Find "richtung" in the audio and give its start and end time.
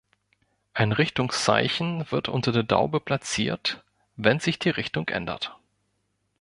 4.71-5.07